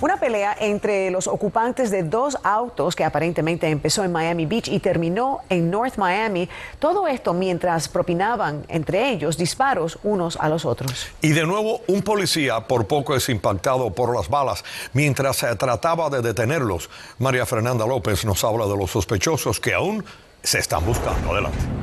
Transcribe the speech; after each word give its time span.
Una 0.00 0.16
pelea 0.16 0.56
entre 0.60 1.10
los 1.10 1.26
ocupantes 1.26 1.90
de 1.90 2.04
dos 2.04 2.38
autos 2.44 2.94
que 2.94 3.02
aparentemente 3.02 3.68
empezó 3.68 4.04
en 4.04 4.12
Miami 4.12 4.46
Beach 4.46 4.68
y 4.68 4.78
terminó 4.78 5.40
en 5.48 5.72
North 5.72 5.96
Miami. 5.96 6.48
Todo 6.78 7.08
esto 7.08 7.34
mientras 7.34 7.88
propinaban 7.88 8.64
entre 8.68 9.10
ellos 9.10 9.36
disparos 9.36 9.98
unos 10.04 10.36
a 10.36 10.48
los 10.48 10.64
otros. 10.64 11.08
Y 11.20 11.30
de 11.30 11.44
nuevo, 11.44 11.80
un 11.88 12.02
policía 12.02 12.60
por 12.60 12.86
poco 12.86 13.16
es 13.16 13.28
impactado 13.28 13.90
por 13.90 14.14
las 14.14 14.28
balas 14.28 14.64
mientras 14.92 15.38
se 15.38 15.56
trataba 15.56 16.08
de 16.10 16.22
detenerlos. 16.22 16.88
María 17.18 17.44
Fernanda 17.44 17.84
López 17.84 18.24
nos 18.24 18.44
habla 18.44 18.66
de 18.66 18.76
los 18.76 18.92
sospechosos 18.92 19.58
que 19.58 19.74
aún 19.74 20.04
se 20.44 20.60
están 20.60 20.86
buscando. 20.86 21.32
Adelante. 21.32 21.77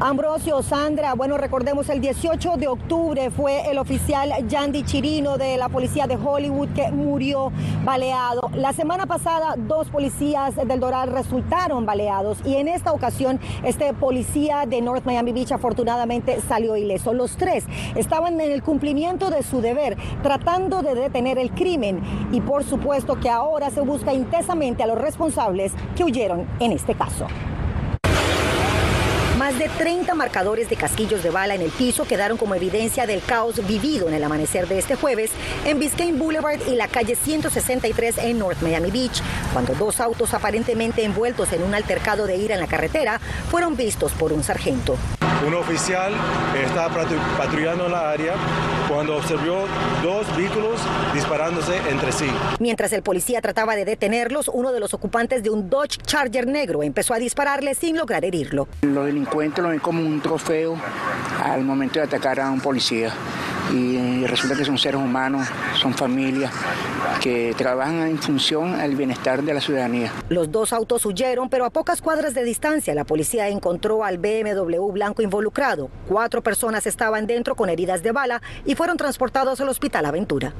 Ambrosio, 0.00 0.62
Sandra, 0.62 1.14
bueno, 1.14 1.38
recordemos 1.38 1.88
el 1.88 2.00
18 2.00 2.56
de 2.56 2.68
octubre 2.68 3.30
fue 3.30 3.68
el 3.68 3.78
oficial 3.78 4.30
Yandy 4.46 4.84
Chirino 4.84 5.38
de 5.38 5.56
la 5.56 5.68
policía 5.68 6.06
de 6.06 6.14
Hollywood 6.14 6.68
que 6.68 6.92
murió 6.92 7.50
baleado. 7.84 8.48
La 8.54 8.72
semana 8.72 9.06
pasada 9.06 9.56
dos 9.56 9.88
policías 9.88 10.54
del 10.54 10.78
Doral 10.78 11.10
resultaron 11.10 11.84
baleados 11.84 12.38
y 12.44 12.54
en 12.54 12.68
esta 12.68 12.92
ocasión 12.92 13.40
este 13.64 13.92
policía 13.92 14.66
de 14.68 14.80
North 14.82 15.04
Miami 15.04 15.32
Beach 15.32 15.50
afortunadamente 15.50 16.40
salió 16.42 16.76
ileso. 16.76 17.12
Los 17.12 17.36
tres 17.36 17.64
estaban 17.96 18.40
en 18.40 18.52
el 18.52 18.62
cumplimiento 18.62 19.30
de 19.30 19.42
su 19.42 19.60
deber, 19.60 19.96
tratando 20.22 20.82
de 20.82 20.94
detener 20.94 21.38
el 21.38 21.50
crimen 21.50 22.00
y 22.30 22.40
por 22.40 22.62
supuesto 22.62 23.18
que 23.18 23.30
ahora 23.30 23.70
se 23.70 23.80
busca 23.80 24.14
intensamente 24.14 24.84
a 24.84 24.86
los 24.86 24.98
responsables 24.98 25.72
que 25.96 26.04
huyeron 26.04 26.46
en 26.60 26.70
este 26.70 26.94
caso. 26.94 27.26
Más 29.48 29.58
de 29.58 29.70
30 29.70 30.14
marcadores 30.14 30.68
de 30.68 30.76
casquillos 30.76 31.22
de 31.22 31.30
bala 31.30 31.54
en 31.54 31.62
el 31.62 31.70
piso 31.70 32.04
quedaron 32.04 32.36
como 32.36 32.54
evidencia 32.54 33.06
del 33.06 33.22
caos 33.22 33.66
vivido 33.66 34.06
en 34.06 34.12
el 34.12 34.22
amanecer 34.22 34.68
de 34.68 34.78
este 34.78 34.94
jueves 34.94 35.30
en 35.64 35.78
Biscayne 35.78 36.18
Boulevard 36.18 36.60
y 36.68 36.74
la 36.74 36.86
calle 36.86 37.16
163 37.16 38.18
en 38.18 38.40
North 38.40 38.60
Miami 38.60 38.90
Beach, 38.90 39.22
cuando 39.54 39.72
dos 39.72 40.00
autos 40.00 40.34
aparentemente 40.34 41.02
envueltos 41.02 41.50
en 41.54 41.62
un 41.62 41.74
altercado 41.74 42.26
de 42.26 42.36
ira 42.36 42.56
en 42.56 42.60
la 42.60 42.66
carretera 42.66 43.20
fueron 43.50 43.74
vistos 43.74 44.12
por 44.12 44.34
un 44.34 44.44
sargento. 44.44 44.98
Un 45.46 45.54
oficial 45.54 46.12
estaba 46.56 47.04
patrullando 47.36 47.86
en 47.86 47.92
la 47.92 48.10
área 48.10 48.34
cuando 48.88 49.16
observó 49.16 49.66
dos 50.02 50.36
vehículos 50.36 50.80
disparándose 51.14 51.76
entre 51.88 52.10
sí. 52.10 52.26
Mientras 52.58 52.92
el 52.92 53.02
policía 53.02 53.40
trataba 53.40 53.76
de 53.76 53.84
detenerlos, 53.84 54.50
uno 54.52 54.72
de 54.72 54.80
los 54.80 54.94
ocupantes 54.94 55.42
de 55.42 55.50
un 55.50 55.70
Dodge 55.70 55.98
Charger 56.02 56.46
negro 56.46 56.82
empezó 56.82 57.14
a 57.14 57.18
dispararle 57.18 57.74
sin 57.74 57.96
lograr 57.96 58.24
herirlo. 58.24 58.66
Los 58.82 59.06
delincuentes 59.06 59.62
lo 59.62 59.70
ven 59.70 59.78
como 59.78 60.00
un 60.00 60.20
trofeo 60.20 60.76
al 61.44 61.62
momento 61.62 62.00
de 62.00 62.06
atacar 62.06 62.40
a 62.40 62.50
un 62.50 62.60
policía 62.60 63.12
y 63.72 64.26
resulta 64.26 64.56
que 64.56 64.64
son 64.64 64.78
seres 64.78 65.00
humanos, 65.00 65.46
son 65.80 65.94
familias 65.94 66.52
que 67.20 67.54
trabajan 67.56 68.02
en 68.08 68.18
función 68.18 68.74
al 68.74 68.94
bienestar 68.96 69.42
de 69.42 69.54
la 69.54 69.60
ciudadanía. 69.60 70.12
Los 70.28 70.50
dos 70.50 70.72
autos 70.72 71.04
huyeron, 71.06 71.48
pero 71.48 71.64
a 71.64 71.70
pocas 71.70 72.00
cuadras 72.00 72.34
de 72.34 72.44
distancia 72.44 72.94
la 72.94 73.04
policía 73.04 73.48
encontró 73.48 74.04
al 74.04 74.18
BMW 74.18 74.90
blanco 74.92 75.22
involucrado. 75.22 75.90
Cuatro 76.08 76.42
personas 76.42 76.86
estaban 76.86 77.26
dentro 77.26 77.54
con 77.54 77.68
heridas 77.68 78.02
de 78.02 78.12
bala 78.12 78.42
y 78.64 78.74
fueron 78.74 78.96
transportados 78.96 79.60
al 79.60 79.68
Hospital 79.68 80.06
Aventura. 80.06 80.52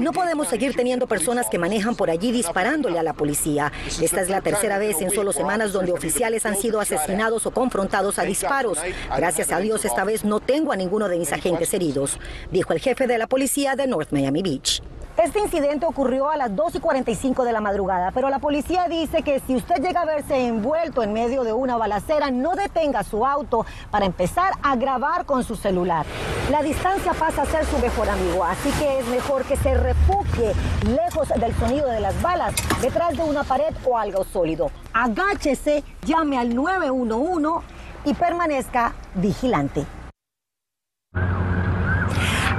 No 0.00 0.12
podemos 0.12 0.48
seguir 0.48 0.74
teniendo 0.74 1.06
personas 1.06 1.48
que 1.48 1.58
manejan 1.58 1.94
por 1.94 2.10
allí 2.10 2.30
disparándole 2.30 2.98
a 2.98 3.02
la 3.02 3.14
policía. 3.14 3.72
Esta 4.00 4.20
es 4.20 4.28
la 4.28 4.42
tercera 4.42 4.78
vez 4.78 5.00
en 5.00 5.10
solo 5.10 5.32
semanas 5.32 5.72
donde 5.72 5.92
oficiales 5.92 6.44
han 6.44 6.56
sido 6.56 6.80
asesinados 6.80 7.46
o 7.46 7.50
confrontados 7.50 8.18
a 8.18 8.24
disparos. 8.24 8.78
Gracias 9.16 9.52
a 9.52 9.58
Dios 9.58 9.84
esta 9.86 10.04
vez 10.04 10.24
no 10.24 10.40
tengo 10.46 10.72
a 10.72 10.76
ninguno 10.76 11.08
de 11.08 11.18
mis 11.18 11.32
agentes 11.32 11.72
heridos, 11.74 12.18
dijo 12.50 12.72
el 12.72 12.80
jefe 12.80 13.06
de 13.06 13.18
la 13.18 13.26
policía 13.26 13.76
de 13.76 13.86
North 13.86 14.12
Miami 14.12 14.42
Beach. 14.42 14.82
Este 15.18 15.40
incidente 15.40 15.84
ocurrió 15.84 16.30
a 16.30 16.38
las 16.38 16.56
2 16.56 16.76
y 16.76 16.80
45 16.80 17.44
de 17.44 17.52
la 17.52 17.60
madrugada, 17.60 18.12
pero 18.12 18.30
la 18.30 18.38
policía 18.38 18.86
dice 18.88 19.22
que 19.22 19.40
si 19.40 19.54
usted 19.54 19.76
llega 19.82 20.00
a 20.00 20.04
verse 20.06 20.46
envuelto 20.46 21.02
en 21.02 21.12
medio 21.12 21.44
de 21.44 21.52
una 21.52 21.76
balacera, 21.76 22.30
no 22.30 22.54
detenga 22.56 23.04
su 23.04 23.26
auto 23.26 23.66
para 23.90 24.06
empezar 24.06 24.54
a 24.62 24.74
grabar 24.74 25.26
con 25.26 25.44
su 25.44 25.54
celular. 25.54 26.06
La 26.50 26.62
distancia 26.62 27.12
pasa 27.12 27.42
a 27.42 27.44
ser 27.46 27.66
su 27.66 27.78
mejor 27.78 28.08
amigo, 28.08 28.42
así 28.42 28.70
que 28.78 29.00
es 29.00 29.06
mejor 29.08 29.44
que 29.44 29.56
se 29.56 29.74
refugie 29.74 30.54
lejos 30.86 31.28
del 31.28 31.54
sonido 31.56 31.88
de 31.88 32.00
las 32.00 32.20
balas, 32.22 32.54
detrás 32.80 33.14
de 33.14 33.22
una 33.22 33.44
pared 33.44 33.74
o 33.84 33.98
algo 33.98 34.24
sólido. 34.24 34.70
Agáchese, 34.94 35.84
llame 36.06 36.38
al 36.38 36.54
911 36.54 37.66
y 38.06 38.14
permanezca 38.14 38.94
vigilante. 39.16 39.84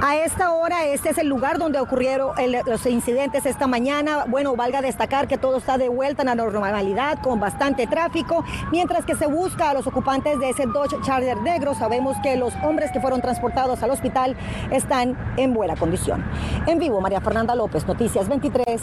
A 0.06 0.18
esta 0.18 0.52
hora, 0.52 0.84
este 0.84 1.08
es 1.08 1.16
el 1.16 1.28
lugar 1.28 1.56
donde 1.56 1.80
ocurrieron 1.80 2.36
los 2.66 2.84
incidentes 2.84 3.46
esta 3.46 3.66
mañana. 3.66 4.26
Bueno, 4.28 4.54
valga 4.54 4.82
destacar 4.82 5.26
que 5.26 5.38
todo 5.38 5.56
está 5.56 5.78
de 5.78 5.88
vuelta 5.88 6.20
en 6.20 6.26
la 6.26 6.34
normalidad, 6.34 7.22
con 7.22 7.40
bastante 7.40 7.86
tráfico, 7.86 8.44
mientras 8.70 9.06
que 9.06 9.14
se 9.14 9.26
busca 9.26 9.70
a 9.70 9.72
los 9.72 9.86
ocupantes 9.86 10.38
de 10.40 10.50
ese 10.50 10.66
Dodge 10.66 11.00
Charger 11.00 11.38
negro. 11.38 11.74
Sabemos 11.74 12.18
que 12.22 12.36
los 12.36 12.52
hombres 12.56 12.92
que 12.92 13.00
fueron 13.00 13.22
transportados 13.22 13.82
al 13.82 13.92
hospital 13.92 14.36
están 14.70 15.16
en 15.38 15.54
buena 15.54 15.74
condición. 15.74 16.22
En 16.66 16.78
vivo, 16.78 17.00
María 17.00 17.22
Fernanda 17.22 17.54
López, 17.54 17.86
Noticias 17.86 18.28
23, 18.28 18.82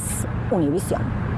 Univisión. 0.49 1.30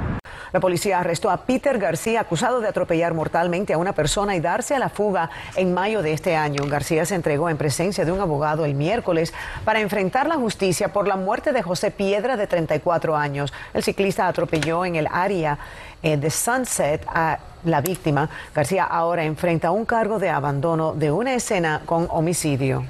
La 0.54 0.60
policía 0.60 1.00
arrestó 1.00 1.32
a 1.32 1.38
Peter 1.38 1.80
García 1.80 2.22
acusado 2.22 2.62
de 2.62 2.68
atropellar 2.68 3.16
mortalmente 3.16 3.74
a 3.74 3.80
una 3.80 3.94
persona 3.94 4.36
y 4.36 4.40
darse 4.40 4.76
a 4.76 4.80
la 4.80 4.90
fuga 4.90 5.32
en 5.56 5.74
mayo 5.74 6.04
de 6.04 6.14
este 6.14 6.36
año. 6.36 6.64
García 6.68 7.08
se 7.08 7.16
entregó 7.16 7.50
en 7.50 7.58
presencia 7.58 8.06
de 8.06 8.12
un 8.12 8.20
abogado 8.20 8.64
el 8.64 8.76
miércoles 8.76 9.34
para 9.66 9.82
enfrentar 9.82 10.28
la 10.28 10.36
justicia 10.36 10.94
por 10.94 11.08
la 11.08 11.16
muerte 11.16 11.54
de 11.54 11.64
José 11.64 11.90
Piedra 11.90 12.38
de 12.38 12.46
34 12.46 13.16
años. 13.18 13.52
El 13.74 13.82
ciclista 13.82 14.28
atropelló 14.28 14.86
en 14.86 14.96
el 14.96 15.08
área 15.12 15.58
eh, 16.04 16.18
de 16.18 16.30
Sunset 16.30 17.04
a 17.08 17.40
la 17.64 17.82
víctima. 17.82 18.30
García 18.54 18.84
ahora 18.84 19.24
enfrenta 19.24 19.72
un 19.72 19.86
cargo 19.86 20.20
de 20.20 20.30
abandono 20.30 20.94
de 20.94 21.12
una 21.12 21.34
escena 21.34 21.82
con 21.88 22.06
homicidio. 22.12 22.86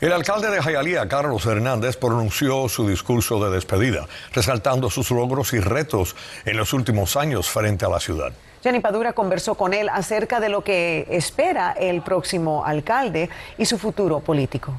El 0.00 0.12
alcalde 0.12 0.48
de 0.48 0.62
Jayalía, 0.62 1.08
Carlos 1.08 1.44
Hernández, 1.44 1.96
pronunció 1.96 2.68
su 2.68 2.88
discurso 2.88 3.42
de 3.44 3.50
despedida, 3.50 4.06
resaltando 4.32 4.90
sus 4.90 5.10
logros 5.10 5.52
y 5.54 5.58
retos 5.58 6.14
en 6.44 6.56
los 6.56 6.72
últimos 6.72 7.16
años 7.16 7.50
frente 7.50 7.84
a 7.84 7.88
la 7.88 7.98
ciudad. 7.98 8.30
Jenny 8.62 8.78
Padura 8.78 9.12
conversó 9.12 9.56
con 9.56 9.74
él 9.74 9.88
acerca 9.88 10.38
de 10.38 10.50
lo 10.50 10.62
que 10.62 11.08
espera 11.10 11.72
el 11.72 12.02
próximo 12.02 12.64
alcalde 12.64 13.28
y 13.56 13.64
su 13.64 13.76
futuro 13.76 14.20
político 14.20 14.72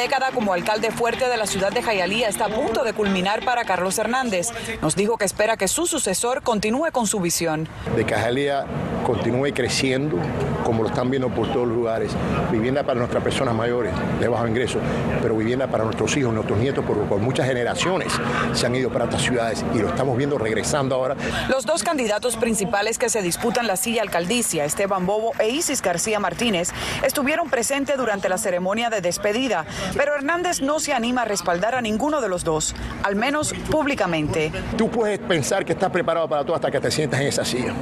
década 0.00 0.30
como 0.32 0.54
alcalde 0.54 0.90
fuerte 0.90 1.28
de 1.28 1.36
la 1.36 1.46
ciudad 1.46 1.70
de 1.72 1.82
Jayalía 1.82 2.28
está 2.28 2.46
a 2.46 2.48
punto 2.48 2.84
de 2.84 2.94
culminar 2.94 3.44
para 3.44 3.66
Carlos 3.66 3.98
Hernández. 3.98 4.48
Nos 4.80 4.96
dijo 4.96 5.18
que 5.18 5.26
espera 5.26 5.58
que 5.58 5.68
su 5.68 5.86
sucesor 5.86 6.42
continúe 6.42 6.90
con 6.90 7.06
su 7.06 7.20
visión. 7.20 7.68
De 7.94 8.06
que 8.06 8.14
Jayalía 8.14 8.64
continúe 9.04 9.52
creciendo, 9.52 10.16
como 10.64 10.82
lo 10.82 10.88
están 10.88 11.10
viendo 11.10 11.28
por 11.28 11.52
todos 11.52 11.68
los 11.68 11.76
lugares. 11.76 12.12
Vivienda 12.50 12.82
para 12.82 12.98
nuestras 12.98 13.22
personas 13.22 13.54
mayores 13.54 13.92
de 14.18 14.28
bajo 14.28 14.48
ingreso, 14.48 14.78
pero 15.20 15.36
vivienda 15.36 15.66
para 15.66 15.84
nuestros 15.84 16.16
hijos, 16.16 16.32
nuestros 16.32 16.58
nietos, 16.58 16.82
por, 16.84 16.96
por 17.06 17.18
muchas 17.18 17.46
generaciones 17.46 18.12
se 18.54 18.66
han 18.66 18.74
ido 18.74 18.88
para 18.90 19.04
otras 19.04 19.20
ciudades 19.20 19.62
y 19.74 19.78
lo 19.78 19.88
estamos 19.88 20.16
viendo 20.16 20.38
regresando 20.38 20.94
ahora. 20.94 21.16
Los 21.48 21.66
dos 21.66 21.82
candidatos 21.82 22.36
principales 22.36 22.98
que 22.98 23.10
se 23.10 23.20
disputan 23.20 23.66
la 23.66 23.76
silla 23.76 24.00
alcaldicia, 24.00 24.64
Esteban 24.64 25.04
Bobo 25.04 25.32
e 25.38 25.50
Isis 25.50 25.82
García 25.82 26.20
Martínez, 26.20 26.70
estuvieron 27.04 27.50
presentes 27.50 27.98
durante 27.98 28.30
la 28.30 28.38
ceremonia 28.38 28.88
de 28.88 29.02
despedida. 29.02 29.66
Pero 29.96 30.14
Hernández 30.14 30.60
no 30.60 30.80
se 30.80 30.92
anima 30.92 31.22
a 31.22 31.24
respaldar 31.24 31.74
a 31.74 31.80
ninguno 31.80 32.20
de 32.20 32.28
los 32.28 32.44
dos, 32.44 32.74
al 33.02 33.16
menos 33.16 33.52
públicamente. 33.70 34.52
Tú 34.76 34.90
puedes 34.90 35.18
pensar 35.18 35.64
que 35.64 35.72
estás 35.72 35.90
preparado 35.90 36.28
para 36.28 36.44
todo 36.44 36.54
hasta 36.54 36.70
que 36.70 36.80
te 36.80 36.90
sientas 36.90 37.20
en 37.20 37.26
esa 37.26 37.44
silla. 37.44 37.74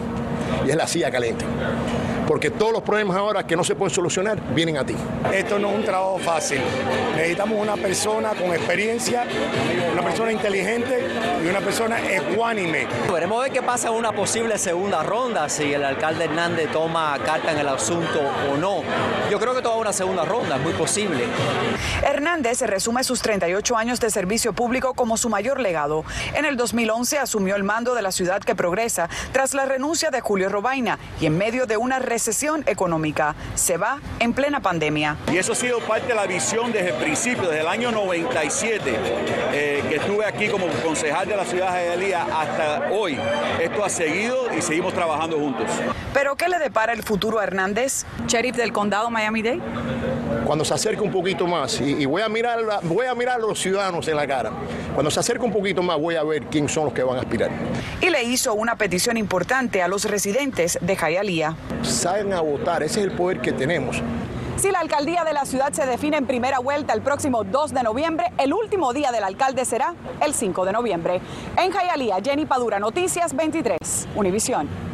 Y 0.67 0.71
es 0.71 0.77
la 0.77 0.87
silla 0.87 1.11
caliente 1.11 1.44
porque 2.29 2.51
todos 2.51 2.75
los 2.75 2.83
problemas 2.83 3.17
ahora 3.17 3.47
que 3.47 3.57
no 3.57 3.65
se 3.65 3.75
pueden 3.75 3.95
solucionar 3.95 4.39
vienen 4.55 4.77
a 4.77 4.85
ti. 4.85 4.95
Esto 5.33 5.59
no 5.59 5.71
es 5.71 5.77
un 5.77 5.85
trabajo 5.85 6.19
fácil. 6.19 6.61
Necesitamos 7.17 7.59
una 7.59 7.75
persona 7.77 8.35
con 8.35 8.53
experiencia, 8.53 9.25
una 9.91 10.03
persona 10.03 10.31
inteligente 10.31 11.09
y 11.43 11.49
una 11.49 11.61
persona 11.61 11.99
ecuánime. 12.07 12.87
Veremos 13.11 13.43
ver 13.43 13.51
qué 13.51 13.63
pasa 13.63 13.89
en 13.89 13.95
una 13.95 14.13
posible 14.13 14.59
segunda 14.59 15.03
ronda, 15.03 15.49
si 15.49 15.73
el 15.73 15.83
alcalde 15.83 16.25
Hernández 16.25 16.71
toma 16.71 17.19
carta 17.25 17.53
en 17.53 17.59
el 17.59 17.69
asunto 17.69 18.21
o 18.53 18.59
no. 18.59 18.83
Yo 19.31 19.41
creo 19.41 19.55
que 19.55 19.63
toda 19.63 19.77
una 19.77 19.95
segunda 19.95 20.27
ronda, 20.27 20.57
es 20.57 20.63
muy 20.63 20.75
posible. 20.75 21.25
Hernández 22.03 22.61
resume 22.61 23.05
sus 23.05 23.23
38 23.23 23.75
años 23.75 24.01
de 24.01 24.11
servicio 24.11 24.53
público 24.53 24.93
como 24.93 25.17
su 25.17 25.31
mayor 25.31 25.61
legado. 25.61 26.05
En 26.35 26.45
el 26.45 26.59
2011 26.59 27.19
asumió 27.19 27.57
el 27.57 27.65
mando 27.65 27.95
de 27.95 28.03
la 28.03 28.13
ciudad 28.13 28.43
que 28.43 28.55
progresa 28.55 29.09
tras 29.33 29.55
la 29.55 29.65
renuncia 29.65 30.11
de 30.11 30.21
Julio 30.21 30.51
Robaina 30.51 30.99
y 31.23 31.27
en 31.27 31.39
medio 31.39 31.65
de 31.65 31.79
una 31.79 31.99
recesión 32.19 32.65
económica. 32.67 33.37
Se 33.55 33.76
va 33.76 34.00
en 34.19 34.32
plena 34.32 34.61
pandemia. 34.61 35.17
Y 35.32 35.37
eso 35.37 35.53
ha 35.53 35.55
sido 35.55 35.79
parte 35.79 36.09
de 36.09 36.15
la 36.17 36.26
visión 36.26 36.73
desde 36.73 36.91
el 36.91 36.97
principio, 36.97 37.44
desde 37.44 37.61
el 37.61 37.69
año 37.69 37.93
97, 37.93 38.93
eh, 39.53 39.85
que 39.88 39.97
estuve 39.97 40.25
aquí 40.26 40.49
como 40.49 40.67
concejal 40.85 41.29
de 41.29 41.37
la 41.37 41.44
ciudad 41.44 41.73
de 41.73 41.85
Hialeah 41.85 42.25
hasta 42.25 42.91
hoy. 42.91 43.17
Esto 43.62 43.85
ha 43.85 43.88
seguido 43.88 44.53
y 44.53 44.61
seguimos 44.62 44.94
trabajando 44.94 45.38
juntos. 45.38 45.67
¿Pero 46.12 46.35
qué 46.35 46.49
le 46.49 46.59
depara 46.59 46.93
el 46.93 47.05
futuro 47.05 47.38
a 47.38 47.44
Hernández, 47.44 48.05
sheriff 48.26 48.56
del 48.56 48.73
condado 48.73 49.11
Miami-Dade? 49.11 49.61
Cuando 50.49 50.65
se 50.65 50.73
acerque 50.73 51.03
un 51.03 51.12
poquito 51.12 51.47
más, 51.47 51.79
y, 51.79 51.85
y 51.85 52.06
voy, 52.06 52.23
a 52.23 52.29
mirar, 52.31 52.59
voy 52.85 53.05
a 53.05 53.15
mirar 53.15 53.35
a 53.35 53.39
los 53.39 53.61
ciudadanos 53.61 54.09
en 54.09 54.17
la 54.17 54.27
cara, 54.27 54.50
cuando 54.95 55.11
se 55.11 55.21
acerque 55.21 55.45
un 55.45 55.53
poquito 55.53 55.83
más 55.83 56.00
voy 56.00 56.15
a 56.15 56.23
ver 56.23 56.45
quién 56.47 56.71
son 56.71 56.87
los 56.87 56.95
que 56.95 57.03
van 57.03 57.19
a 57.19 57.21
aspirar. 57.21 57.50
Y 58.00 58.09
le 58.09 58.23
hizo 58.23 58.55
una 58.55 58.75
petición 58.77 59.19
importante 59.19 59.83
a 59.83 59.89
los 59.89 60.06
residentes 60.06 60.79
de 60.81 60.97
Hialeah. 60.97 61.55
Salgan 61.83 62.33
a 62.33 62.41
votar, 62.41 62.83
ese 62.83 63.00
es 63.00 63.06
el 63.09 63.12
poder 63.12 63.43
que 63.43 63.53
tenemos. 63.53 64.00
Si 64.56 64.71
la 64.71 64.81
alcaldía 64.81 65.23
de 65.23 65.35
la 65.35 65.45
ciudad 65.45 65.71
se 65.75 65.85
define 65.85 66.17
en 66.17 66.27
primera 66.27 66.61
vuelta 66.61 66.95
el 66.95 67.03
próximo 67.03 67.45
2 67.45 67.75
de 67.75 67.83
noviembre, 67.83 68.33
el 68.39 68.55
último 68.55 68.95
día 68.95 69.12
del 69.12 69.25
alcalde 69.25 69.67
será 69.67 69.95
el 70.25 70.33
5 70.33 70.65
de 70.65 70.73
noviembre. 70.73 71.21
En 71.59 71.71
Hialeah, 71.71 72.23
Jenny 72.25 72.47
Padura, 72.47 72.79
Noticias 72.79 73.37
23, 73.37 73.77
Univisión. 74.17 74.88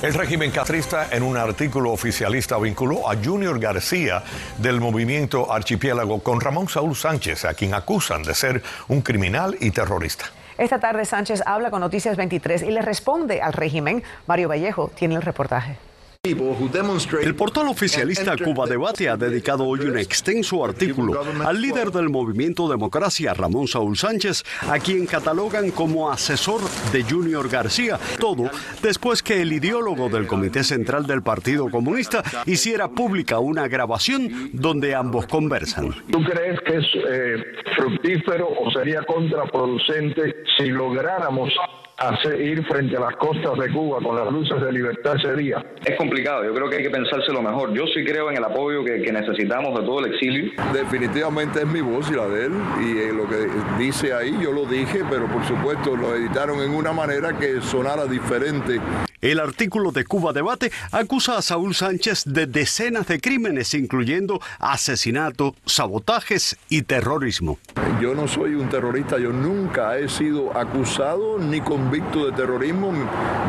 El 0.00 0.14
régimen 0.14 0.52
castrista 0.52 1.08
en 1.10 1.24
un 1.24 1.36
artículo 1.36 1.90
oficialista 1.90 2.56
vinculó 2.56 3.10
a 3.10 3.16
Junior 3.16 3.58
García 3.58 4.22
del 4.56 4.78
movimiento 4.80 5.52
Archipiélago 5.52 6.22
con 6.22 6.40
Ramón 6.40 6.68
Saúl 6.68 6.94
Sánchez, 6.94 7.44
a 7.44 7.54
quien 7.54 7.74
acusan 7.74 8.22
de 8.22 8.32
ser 8.32 8.62
un 8.86 9.02
criminal 9.02 9.56
y 9.58 9.72
terrorista. 9.72 10.26
Esta 10.56 10.78
tarde 10.78 11.04
Sánchez 11.04 11.42
habla 11.44 11.72
con 11.72 11.80
Noticias 11.80 12.16
23 12.16 12.62
y 12.62 12.70
le 12.70 12.82
responde 12.82 13.42
al 13.42 13.52
régimen. 13.52 14.04
Mario 14.28 14.48
Vallejo 14.48 14.92
tiene 14.94 15.16
el 15.16 15.22
reportaje. 15.22 15.78
El 16.24 17.34
portal 17.34 17.68
oficialista 17.68 18.36
Cuba 18.36 18.66
Debate 18.66 19.08
ha 19.08 19.16
dedicado 19.16 19.64
hoy 19.64 19.80
un 19.80 19.96
extenso 19.96 20.62
artículo 20.62 21.18
al 21.44 21.62
líder 21.62 21.90
del 21.90 22.10
movimiento 22.10 22.68
Democracia, 22.68 23.32
Ramón 23.32 23.66
Saúl 23.66 23.96
Sánchez, 23.96 24.42
a 24.68 24.78
quien 24.78 25.06
catalogan 25.06 25.70
como 25.70 26.10
asesor 26.10 26.60
de 26.92 27.02
Junior 27.02 27.48
García. 27.48 27.98
Todo 28.18 28.50
después 28.82 29.22
que 29.22 29.40
el 29.40 29.52
ideólogo 29.52 30.10
del 30.10 30.26
Comité 30.26 30.64
Central 30.64 31.06
del 31.06 31.22
Partido 31.22 31.70
Comunista 31.70 32.22
hiciera 32.44 32.88
pública 32.88 33.38
una 33.38 33.66
grabación 33.66 34.50
donde 34.52 34.94
ambos 34.94 35.26
conversan. 35.26 35.94
¿Tú 36.10 36.22
crees 36.24 36.60
que 36.60 36.76
es 36.76 36.86
eh, 37.10 37.44
fructífero 37.76 38.48
o 38.48 38.70
sería 38.70 39.02
contraproducente 39.02 40.34
si 40.58 40.66
lográramos 40.66 41.50
hacer, 41.98 42.40
ir 42.40 42.64
frente 42.66 42.96
a 42.96 43.00
las 43.00 43.16
costas 43.16 43.58
de 43.58 43.72
Cuba 43.72 43.98
con 44.02 44.16
las 44.16 44.32
luces 44.32 44.60
de 44.60 44.72
libertad 44.72 45.16
ese 45.16 45.34
día? 45.34 45.64
Es 45.84 45.96
complicado, 45.96 46.44
yo 46.44 46.54
creo 46.54 46.70
que 46.70 46.76
hay 46.76 46.82
que 46.82 46.90
pensárselo 46.90 47.42
mejor. 47.42 47.72
Yo 47.72 47.84
sí 47.94 48.04
creo 48.04 48.30
en 48.30 48.36
el 48.36 48.44
apoyo 48.44 48.84
que, 48.84 49.02
que 49.02 49.12
necesitamos 49.12 49.78
de 49.78 49.86
todo 49.86 50.00
el 50.00 50.14
exilio. 50.14 50.52
Definitivamente 50.72 51.60
es 51.60 51.66
mi 51.66 51.80
voz 51.80 52.10
y 52.10 52.14
la 52.14 52.28
de 52.28 52.46
él, 52.46 52.52
y 52.80 52.98
eh, 52.98 53.12
lo 53.12 53.28
que 53.28 53.48
dice 53.78 54.12
ahí 54.12 54.36
yo 54.40 54.52
lo 54.52 54.64
dije, 54.64 55.02
pero 55.10 55.26
por 55.26 55.44
supuesto 55.44 55.96
lo 55.96 56.14
editaron 56.14 56.60
en 56.60 56.70
una 56.70 56.92
manera 56.92 57.36
que 57.36 57.60
sonara 57.60 58.06
diferente. 58.06 58.80
El 59.20 59.40
artículo 59.40 59.90
de 59.90 60.04
Cuba 60.04 60.32
Debate 60.32 60.70
acusa 60.92 61.36
a 61.36 61.42
Saúl 61.42 61.74
Sánchez 61.74 62.22
de 62.24 62.46
decenas 62.46 63.08
de 63.08 63.20
crímenes, 63.20 63.74
incluyendo 63.74 64.40
asesinato, 64.60 65.56
sabotajes 65.64 66.56
y 66.68 66.82
terrorismo. 66.82 67.58
Yo 68.00 68.14
no 68.14 68.28
soy 68.28 68.54
un 68.54 68.68
terrorista, 68.68 69.18
yo 69.18 69.32
nunca 69.32 69.98
he 69.98 70.08
sido 70.08 70.56
acusado 70.56 71.36
ni 71.38 71.60
convicto 71.60 72.26
de 72.26 72.32
terrorismo. 72.32 72.92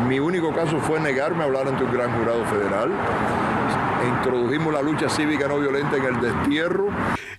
Mi 0.07 0.19
único 0.19 0.53
caso 0.55 0.79
fue 0.79 0.99
negarme 0.99 1.43
a 1.43 1.45
hablar 1.45 1.67
ante 1.67 1.83
un 1.83 1.93
gran 1.93 2.17
jurado 2.17 2.43
federal. 2.45 2.89
Introdujimos 4.07 4.73
la 4.73 4.81
lucha 4.81 5.09
cívica 5.09 5.47
no 5.47 5.59
violenta 5.59 5.97
en 5.97 6.05
el 6.05 6.21
destierro. 6.21 6.89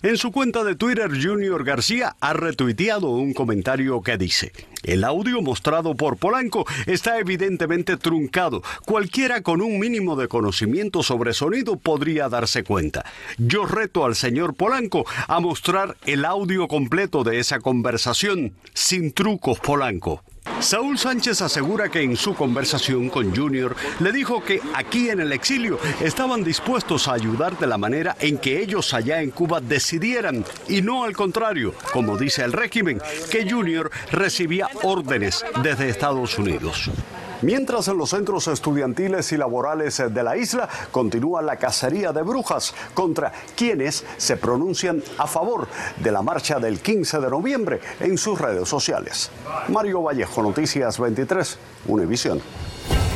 En 0.03 0.17
su 0.17 0.31
cuenta 0.31 0.63
de 0.63 0.75
Twitter, 0.75 1.09
Junior 1.09 1.63
García 1.63 2.15
ha 2.19 2.33
retuiteado 2.33 3.09
un 3.09 3.33
comentario 3.33 4.01
que 4.01 4.17
dice, 4.17 4.51
el 4.83 5.03
audio 5.03 5.41
mostrado 5.41 5.95
por 5.95 6.17
Polanco 6.17 6.65
está 6.87 7.19
evidentemente 7.19 7.97
truncado. 7.97 8.63
Cualquiera 8.85 9.41
con 9.41 9.61
un 9.61 9.79
mínimo 9.79 10.15
de 10.15 10.27
conocimiento 10.27 11.03
sobre 11.03 11.33
sonido 11.33 11.77
podría 11.77 12.29
darse 12.29 12.63
cuenta. 12.63 13.05
Yo 13.37 13.65
reto 13.65 14.05
al 14.05 14.15
señor 14.15 14.55
Polanco 14.55 15.05
a 15.27 15.39
mostrar 15.39 15.97
el 16.05 16.25
audio 16.25 16.67
completo 16.67 17.23
de 17.23 17.39
esa 17.39 17.59
conversación, 17.59 18.53
sin 18.73 19.13
trucos 19.13 19.59
Polanco. 19.59 20.23
Saúl 20.59 20.97
Sánchez 20.97 21.41
asegura 21.41 21.89
que 21.89 22.01
en 22.01 22.15
su 22.15 22.35
conversación 22.35 23.09
con 23.09 23.35
Junior 23.35 23.75
le 23.99 24.11
dijo 24.11 24.43
que 24.43 24.61
aquí 24.75 25.09
en 25.09 25.19
el 25.19 25.31
exilio 25.31 25.79
estaban 26.01 26.43
dispuestos 26.43 27.07
a 27.07 27.13
ayudar 27.13 27.57
de 27.57 27.67
la 27.67 27.77
manera 27.77 28.15
en 28.19 28.37
que 28.37 28.61
ellos 28.61 28.93
allá 28.93 29.21
en 29.21 29.31
Cuba 29.31 29.59
decidieran 29.59 30.45
y 30.67 30.81
no 30.81 31.03
al 31.03 31.15
contrario, 31.15 31.73
como 31.93 32.17
dice 32.17 32.43
el 32.43 32.53
régimen, 32.53 33.01
que 33.31 33.49
Junior 33.49 33.89
recibía 34.11 34.67
órdenes 34.83 35.43
desde 35.63 35.89
Estados 35.89 36.37
Unidos. 36.37 36.91
Mientras 37.41 37.87
en 37.87 37.97
los 37.97 38.11
centros 38.11 38.47
estudiantiles 38.47 39.31
y 39.31 39.37
laborales 39.37 39.97
de 39.97 40.23
la 40.23 40.37
isla 40.37 40.69
continúa 40.91 41.41
la 41.41 41.55
cacería 41.55 42.11
de 42.11 42.21
brujas 42.21 42.73
contra 42.93 43.31
quienes 43.55 44.05
se 44.17 44.37
pronuncian 44.37 45.03
a 45.17 45.25
favor 45.25 45.67
de 45.97 46.11
la 46.11 46.21
marcha 46.21 46.59
del 46.59 46.79
15 46.79 47.19
de 47.19 47.29
noviembre 47.29 47.79
en 47.99 48.17
sus 48.17 48.39
redes 48.39 48.69
sociales. 48.69 49.31
Mario 49.69 50.03
Vallejo, 50.03 50.43
Noticias 50.43 50.99
23, 50.99 51.57
Univisión. 51.87 52.41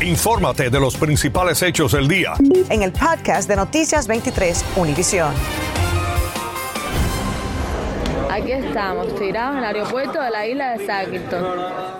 Infórmate 0.01 0.69
de 0.69 0.79
los 0.79 0.97
principales 0.97 1.61
hechos 1.61 1.91
del 1.91 2.07
día. 2.07 2.33
En 2.69 2.81
el 2.81 2.91
podcast 2.91 3.47
de 3.47 3.55
Noticias 3.55 4.07
23, 4.07 4.65
Univisión. 4.75 5.33
Aquí 8.29 8.51
estamos, 8.51 9.15
tirados 9.15 9.57
en 9.57 9.59
el 9.59 9.65
aeropuerto 9.65 10.21
de 10.21 10.29
la 10.29 10.45
isla 10.45 10.77
de 10.77 10.85
Zakirton. 10.85 11.45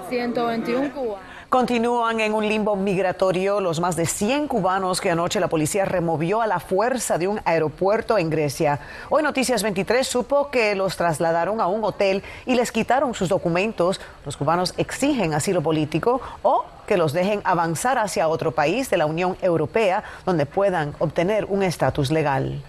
121 0.10 0.92
cubanos. 0.92 1.35
Continúan 1.56 2.20
en 2.20 2.34
un 2.34 2.46
limbo 2.50 2.76
migratorio 2.76 3.62
los 3.62 3.80
más 3.80 3.96
de 3.96 4.06
100 4.06 4.50
cubanos 4.50 5.00
que 5.00 5.10
anoche 5.10 5.40
la 5.40 5.48
policía 5.48 5.86
removió 5.86 6.42
a 6.42 6.48
la 6.48 6.60
fuerza 6.60 7.18
de 7.18 7.30
un 7.30 7.40
aeropuerto 7.46 8.18
en 8.18 8.30
Grecia. 8.30 8.82
Hoy 9.10 9.24
Noticias 9.24 9.64
23 9.64 10.06
supo 10.06 10.50
que 10.50 10.76
los 10.76 10.98
trasladaron 10.98 11.62
a 11.62 11.68
un 11.68 11.82
hotel 11.86 12.24
y 12.46 12.56
les 12.56 12.74
quitaron 12.74 13.14
sus 13.14 13.30
documentos. 13.30 14.02
Los 14.26 14.36
cubanos 14.36 14.74
exigen 14.76 15.34
asilo 15.34 15.62
político 15.62 16.20
o 16.44 16.66
que 16.86 16.98
los 16.98 17.14
dejen 17.14 17.40
avanzar 17.46 18.00
hacia 18.00 18.28
otro 18.28 18.52
país 18.52 18.90
de 18.90 18.98
la 18.98 19.06
Unión 19.06 19.38
Europea 19.42 20.04
donde 20.26 20.46
puedan 20.46 20.94
obtener 21.00 21.46
un 21.46 21.64
estatus 21.64 22.12
legal. 22.12 22.62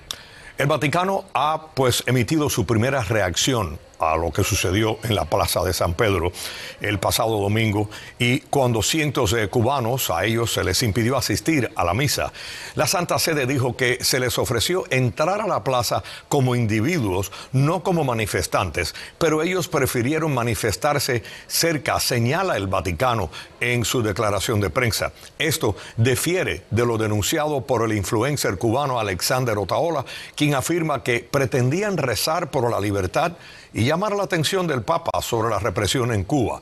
El 0.58 0.68
Vaticano 0.68 1.24
ha 1.34 1.70
pues 1.74 2.04
emitido 2.06 2.48
su 2.48 2.64
primera 2.64 3.02
reacción 3.02 3.80
a 3.98 4.16
lo 4.16 4.30
que 4.32 4.44
sucedió 4.44 4.98
en 5.02 5.14
la 5.14 5.24
Plaza 5.24 5.62
de 5.62 5.72
San 5.72 5.94
Pedro 5.94 6.32
el 6.80 6.98
pasado 6.98 7.40
domingo 7.40 7.88
y 8.18 8.40
cuando 8.40 8.82
cientos 8.82 9.32
de 9.32 9.48
cubanos 9.48 10.10
a 10.10 10.24
ellos 10.24 10.52
se 10.52 10.64
les 10.64 10.82
impidió 10.82 11.16
asistir 11.16 11.70
a 11.74 11.84
la 11.84 11.94
misa. 11.94 12.32
La 12.74 12.86
Santa 12.86 13.18
Sede 13.18 13.46
dijo 13.46 13.76
que 13.76 14.02
se 14.02 14.20
les 14.20 14.38
ofreció 14.38 14.84
entrar 14.90 15.40
a 15.40 15.46
la 15.46 15.64
plaza 15.64 16.02
como 16.28 16.54
individuos, 16.54 17.32
no 17.52 17.82
como 17.82 18.04
manifestantes, 18.04 18.94
pero 19.18 19.42
ellos 19.42 19.68
prefirieron 19.68 20.34
manifestarse 20.34 21.22
cerca, 21.46 22.00
señala 22.00 22.56
el 22.56 22.66
Vaticano 22.66 23.30
en 23.60 23.84
su 23.84 24.02
declaración 24.02 24.60
de 24.60 24.70
prensa. 24.70 25.12
Esto 25.38 25.76
defiere 25.96 26.64
de 26.70 26.86
lo 26.86 26.98
denunciado 26.98 27.62
por 27.62 27.84
el 27.84 27.96
influencer 27.96 28.58
cubano 28.58 29.00
Alexander 29.00 29.58
Otaola, 29.58 30.04
quien 30.34 30.54
afirma 30.54 31.02
que 31.02 31.20
pretendían 31.20 31.96
rezar 31.96 32.50
por 32.50 32.70
la 32.70 32.80
libertad 32.80 33.32
y 33.72 33.84
llamar 33.84 34.12
la 34.12 34.24
atención 34.24 34.66
del 34.66 34.82
Papa 34.82 35.20
sobre 35.20 35.50
la 35.50 35.58
represión 35.58 36.12
en 36.12 36.24
Cuba. 36.24 36.60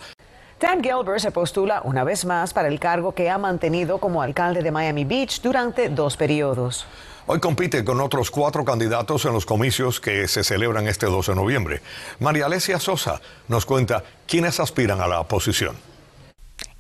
Dan 0.61 0.83
Gilbert 0.83 1.21
se 1.21 1.31
postula 1.31 1.83
una 1.85 2.05
vez 2.05 2.25
más 2.25 2.55
para 2.55 2.69
el 2.69 2.81
cargo 2.81 3.13
que 3.13 3.29
ha 3.29 3.37
mantenido 3.37 3.99
como 3.99 4.23
alcalde 4.23 4.63
de 4.63 4.71
Miami 4.71 5.05
Beach 5.05 5.43
durante 5.43 5.89
dos 5.89 6.17
periodos. 6.17 6.87
Hoy 7.27 7.41
compite 7.41 7.85
con 7.85 8.01
otros 8.01 8.31
cuatro 8.31 8.65
candidatos 8.65 9.25
en 9.25 9.33
los 9.33 9.47
comicios 9.47 10.01
que 10.01 10.29
se 10.29 10.45
celebran 10.45 10.87
este 10.87 11.07
12 11.07 11.33
de 11.33 11.37
noviembre. 11.37 11.81
María 12.21 12.47
Alesia 12.47 12.79
Sosa 12.79 13.21
nos 13.49 13.65
cuenta 13.65 14.05
quiénes 14.27 14.61
aspiran 14.61 15.01
a 15.01 15.07
la 15.07 15.23
posición. 15.25 15.77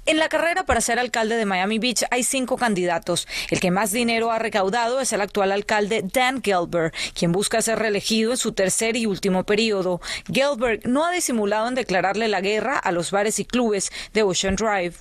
En 0.07 0.19
la 0.19 0.29
carrera 0.29 0.67
para 0.67 0.83
ser 0.83 0.99
alcalde 0.99 1.37
de 1.37 1.47
Miami 1.47 1.79
Beach 1.79 2.05
hay 2.11 2.25
cinco 2.25 2.59
candidatos. 2.59 3.27
El 3.51 3.59
que 3.59 3.71
más 3.71 3.91
dinero 3.91 4.31
ha 4.31 4.39
recaudado 4.39 5.01
es 5.01 5.15
el 5.15 5.23
actual 5.23 5.51
alcalde 5.51 6.05
Dan 6.13 6.43
Gilbert, 6.43 6.95
quien 7.15 7.33
busca 7.33 7.63
ser 7.63 7.79
reelegido 7.79 8.33
en 8.33 8.37
su 8.37 8.53
tercer 8.53 8.97
y 8.97 9.07
último 9.07 9.45
periodo. 9.45 10.03
Gilbert 10.31 10.85
no 10.85 11.07
ha 11.07 11.11
disimulado 11.11 11.69
en 11.69 11.75
declararle 11.75 12.29
la 12.29 12.43
guerra 12.43 12.79
a 12.79 12.93
los 12.93 13.13
bares 13.13 13.39
y 13.39 13.47
clubes 13.47 13.91
de 14.13 14.25
Ocean 14.25 14.57
Drive. 14.57 14.97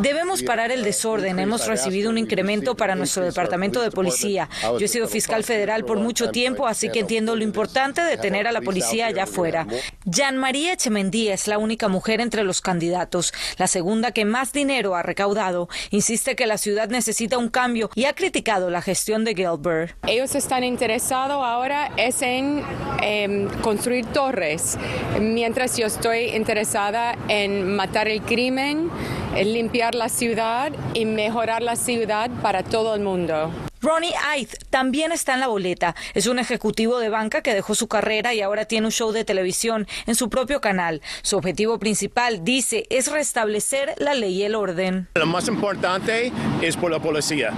Debemos 0.00 0.42
parar 0.42 0.72
el 0.72 0.82
desorden. 0.82 1.38
Hemos 1.38 1.66
recibido 1.68 2.10
un 2.10 2.18
incremento 2.18 2.76
para 2.76 2.96
nuestro 2.96 3.24
departamento 3.24 3.80
de 3.82 3.92
policía. 3.92 4.48
Yo 4.62 4.84
he 4.84 4.88
sido 4.88 5.06
fiscal 5.06 5.44
federal 5.44 5.84
por 5.84 6.00
mucho 6.00 6.30
tiempo, 6.30 6.66
así 6.66 6.90
que 6.90 7.00
entiendo 7.00 7.36
lo 7.36 7.44
importante 7.44 8.02
de 8.02 8.16
tener 8.16 8.48
a 8.48 8.52
la 8.52 8.60
policía 8.60 9.06
allá 9.06 9.24
afuera. 9.24 9.66
Jean 10.04 10.38
María 10.38 10.72
Echemendía 10.72 11.34
es 11.34 11.46
la 11.46 11.58
única 11.58 11.86
mujer 11.86 12.20
entre 12.20 12.42
los 12.42 12.60
candidatos, 12.60 13.32
la 13.58 13.68
segunda 13.68 14.10
que 14.10 14.24
más 14.24 14.52
dinero 14.52 14.96
ha 14.96 15.02
recaudado. 15.02 15.68
Insiste 15.90 16.34
que 16.34 16.46
la 16.46 16.58
ciudad 16.58 16.88
necesita 16.88 17.38
un 17.38 17.48
cambio 17.48 17.90
y 17.94 18.06
ha 18.06 18.14
criticado 18.14 18.70
la 18.70 18.82
gestión 18.82 19.24
de 19.24 19.34
Gilbert. 19.34 19.96
Ellos 20.06 20.34
están 20.34 20.64
interesados 20.64 21.44
ahora 21.44 21.92
es 21.96 22.22
en 22.22 22.62
em, 23.02 23.48
construir 23.60 24.06
torres, 24.06 24.76
mientras 25.20 25.76
yo 25.76 25.86
estoy 25.86 26.34
interesada 26.34 27.16
en 27.28 27.76
matar 27.76 28.08
el 28.08 28.22
crimen, 28.32 28.90
en 29.36 29.52
limpiar 29.52 29.94
la 29.94 30.08
ciudad 30.08 30.72
y 30.94 31.04
mejorar 31.04 31.60
la 31.60 31.76
ciudad 31.76 32.30
para 32.40 32.62
todo 32.62 32.94
el 32.94 33.02
mundo. 33.02 33.52
Ronnie 33.82 34.14
Aith 34.30 34.54
también 34.70 35.12
está 35.12 35.34
en 35.34 35.40
la 35.40 35.48
boleta. 35.48 35.94
Es 36.14 36.26
un 36.26 36.38
ejecutivo 36.38 36.98
de 36.98 37.10
banca 37.10 37.42
que 37.42 37.52
dejó 37.52 37.74
su 37.74 37.88
carrera 37.88 38.32
y 38.32 38.40
ahora 38.40 38.64
tiene 38.64 38.86
un 38.86 38.92
show 38.92 39.12
de 39.12 39.26
televisión 39.26 39.86
en 40.06 40.14
su 40.14 40.30
propio 40.30 40.62
canal. 40.62 41.02
Su 41.20 41.36
objetivo 41.36 41.78
principal, 41.78 42.42
dice, 42.42 42.86
es 42.88 43.12
restablecer 43.12 43.94
la 43.98 44.14
ley 44.14 44.34
y 44.40 44.44
el 44.44 44.54
orden. 44.54 45.08
Lo 45.14 45.26
más 45.26 45.46
importante 45.48 46.32
es 46.62 46.74
por 46.78 46.90
la 46.90 47.00
policía. 47.00 47.52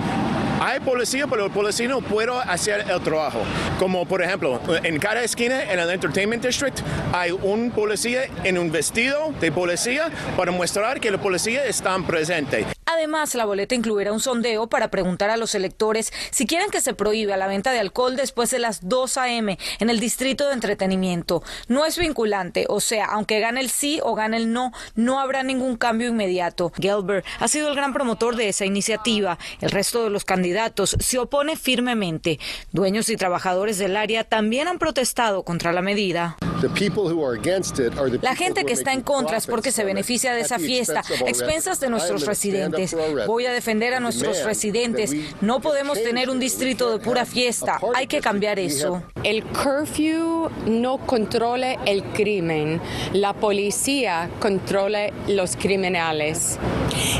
Hay 0.66 0.80
policía, 0.80 1.26
pero 1.26 1.44
el 1.44 1.50
policía 1.50 1.88
no 1.88 2.00
puede 2.00 2.32
hacer 2.32 2.86
el 2.88 3.02
trabajo. 3.02 3.42
Como 3.78 4.08
por 4.08 4.22
ejemplo, 4.22 4.58
en 4.82 4.98
cada 4.98 5.22
esquina 5.22 5.62
en 5.62 5.78
el 5.78 5.90
Entertainment 5.90 6.42
District 6.42 6.80
hay 7.12 7.32
un 7.32 7.70
policía 7.70 8.22
en 8.44 8.56
un 8.56 8.72
vestido 8.72 9.34
de 9.42 9.52
policía 9.52 10.10
para 10.38 10.52
mostrar 10.52 11.00
que 11.00 11.10
la 11.10 11.20
policía 11.20 11.66
está 11.66 11.98
presente. 11.98 12.64
Además, 12.86 13.34
la 13.34 13.44
boleta 13.44 13.74
incluirá 13.74 14.12
un 14.12 14.20
sondeo 14.20 14.68
para 14.68 14.88
preguntar 14.88 15.28
a 15.28 15.36
los 15.36 15.54
electores 15.54 16.12
si 16.30 16.46
quieren 16.46 16.70
que 16.70 16.80
se 16.80 16.94
prohíba 16.94 17.36
la 17.36 17.46
venta 17.46 17.72
de 17.72 17.80
alcohol 17.80 18.16
después 18.16 18.50
de 18.50 18.58
las 18.58 18.88
2 18.88 19.18
a.m. 19.18 19.58
en 19.80 19.90
el 19.90 20.00
distrito 20.00 20.46
de 20.46 20.54
entretenimiento. 20.54 21.42
No 21.68 21.84
es 21.84 21.98
vinculante, 21.98 22.66
o 22.68 22.80
sea, 22.80 23.06
aunque 23.06 23.40
gane 23.40 23.60
el 23.60 23.68
sí 23.68 24.00
o 24.02 24.14
gane 24.14 24.36
el 24.36 24.52
no, 24.52 24.72
no 24.94 25.18
habrá 25.18 25.42
ningún 25.42 25.76
cambio 25.76 26.08
inmediato. 26.08 26.72
Gelber 26.80 27.24
ha 27.40 27.48
sido 27.48 27.68
el 27.68 27.74
gran 27.74 27.92
promotor 27.92 28.36
de 28.36 28.48
esa 28.48 28.64
iniciativa. 28.64 29.38
El 29.60 29.70
resto 29.70 30.04
de 30.04 30.10
los 30.10 30.24
candidatos 30.24 30.53
se 30.84 31.18
opone 31.18 31.56
firmemente. 31.56 32.38
Dueños 32.72 33.08
y 33.08 33.16
trabajadores 33.16 33.78
del 33.78 33.96
área 33.96 34.24
también 34.24 34.68
han 34.68 34.78
protestado 34.78 35.44
contra 35.44 35.72
la 35.72 35.82
medida. 35.82 36.36
La 38.22 38.36
gente 38.36 38.64
que 38.64 38.72
está 38.72 38.92
en 38.92 39.02
contra 39.02 39.36
es 39.36 39.46
porque 39.46 39.70
se 39.70 39.84
beneficia 39.84 40.32
de 40.34 40.40
esa 40.40 40.58
fiesta, 40.58 41.02
expensas 41.26 41.80
de 41.80 41.90
nuestros 41.90 42.26
residentes. 42.26 42.96
Voy 43.26 43.46
a 43.46 43.52
defender 43.52 43.94
a 43.94 44.00
nuestros 44.00 44.42
residentes. 44.44 45.14
No 45.40 45.60
podemos 45.60 46.02
tener 46.02 46.30
un 46.30 46.38
distrito 46.38 46.90
de 46.90 47.04
pura 47.04 47.26
fiesta. 47.26 47.78
Hay 47.94 48.06
que 48.06 48.20
cambiar 48.20 48.58
eso. 48.58 49.02
El 49.22 49.44
curfew 49.44 50.50
no 50.66 50.98
controla 50.98 51.74
el 51.84 52.02
crimen. 52.02 52.80
La 53.12 53.34
policía 53.34 54.30
controla 54.40 55.10
los 55.28 55.56
criminales. 55.56 56.58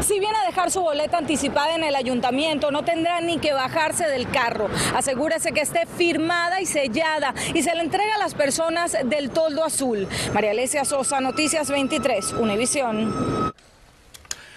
Si 0.07 0.19
viene 0.21 0.37
a 0.43 0.47
dejar 0.47 0.71
su 0.71 0.81
boleta 0.81 1.19
anticipada 1.19 1.75
en 1.75 1.85
el 1.85 1.97
ayuntamiento, 1.97 2.71
no 2.71 2.85
tendrá 2.85 3.14
ni 3.21 3.39
que 3.39 3.53
bajarse 3.53 4.07
del 4.07 4.29
carro. 4.31 4.69
Asegúrese 4.95 5.53
que 5.53 5.61
esté 5.61 5.87
firmada 5.87 6.61
y 6.61 6.67
sellada 6.67 7.35
y 7.53 7.63
se 7.63 7.75
le 7.75 7.83
entrega 7.83 8.15
a 8.15 8.19
las 8.19 8.35
personas 8.35 8.97
del 9.05 9.31
toldo 9.31 9.65
azul. 9.65 10.09
María 10.33 10.51
Alesia 10.51 10.85
Sosa, 10.85 11.21
Noticias 11.21 11.71
23, 11.71 12.33
Univisión. 12.35 13.53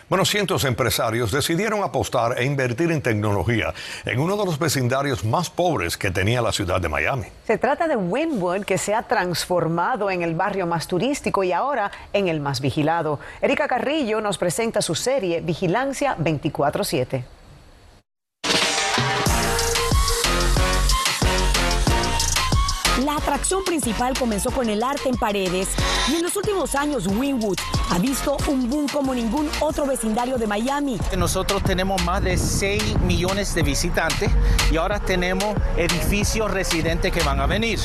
Bueno, 0.09 0.23
cientos 0.23 0.61
de 0.61 0.69
empresarios 0.69 1.33
decidieron 1.33 1.83
apostar 1.83 2.39
e 2.39 2.45
invertir 2.45 2.93
en 2.93 3.01
tecnología 3.01 3.73
en 4.05 4.19
uno 4.19 4.37
de 4.37 4.45
los 4.45 4.57
vecindarios 4.57 5.25
más 5.25 5.49
pobres 5.49 5.97
que 5.97 6.11
tenía 6.11 6.41
la 6.41 6.53
ciudad 6.53 6.79
de 6.79 6.87
Miami. 6.87 7.25
Se 7.45 7.57
trata 7.57 7.89
de 7.89 7.97
Wynwood, 7.97 8.63
que 8.63 8.77
se 8.77 8.93
ha 8.93 9.03
transformado 9.03 10.09
en 10.09 10.21
el 10.21 10.33
barrio 10.33 10.65
más 10.65 10.87
turístico 10.87 11.43
y 11.43 11.51
ahora 11.51 11.91
en 12.13 12.29
el 12.29 12.39
más 12.39 12.61
vigilado. 12.61 13.19
Erika 13.41 13.67
Carrillo 13.67 14.21
nos 14.21 14.37
presenta 14.37 14.81
su 14.81 14.95
serie 14.95 15.41
Vigilancia 15.41 16.15
24-7. 16.17 17.36
La 23.17 23.23
atracción 23.23 23.63
principal 23.63 24.15
comenzó 24.15 24.51
con 24.51 24.69
el 24.69 24.83
arte 24.83 25.09
en 25.09 25.17
paredes 25.17 25.69
y 26.07 26.17
en 26.17 26.21
los 26.21 26.35
últimos 26.35 26.75
años 26.75 27.07
Wynwood 27.07 27.57
ha 27.89 27.97
visto 27.97 28.37
un 28.47 28.69
boom 28.69 28.87
como 28.87 29.15
ningún 29.15 29.49
otro 29.59 29.87
vecindario 29.87 30.37
de 30.37 30.45
Miami. 30.45 30.99
Nosotros 31.17 31.63
tenemos 31.63 31.99
más 32.03 32.23
de 32.23 32.37
6 32.37 32.99
millones 32.99 33.55
de 33.55 33.63
visitantes 33.63 34.29
y 34.71 34.77
ahora 34.77 34.99
tenemos 34.99 35.55
edificios 35.77 36.51
residentes 36.51 37.11
que 37.11 37.23
van 37.23 37.39
a 37.39 37.47
venir. 37.47 37.79